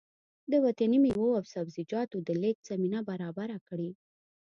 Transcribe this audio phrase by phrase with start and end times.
[0.51, 3.91] د وطني مېوو او سبزيجاتو د لېږد زمينه برابره کړي